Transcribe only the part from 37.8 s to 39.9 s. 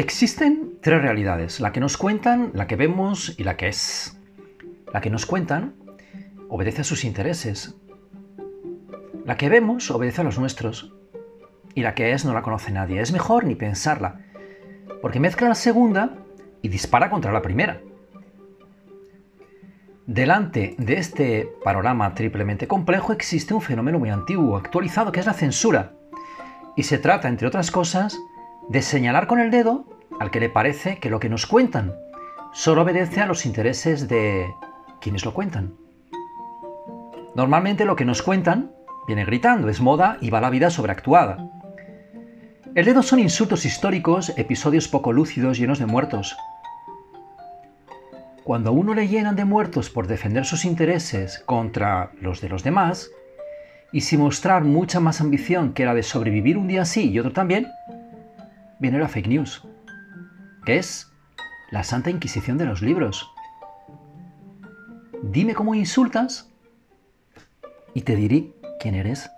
lo que nos cuentan viene gritando, es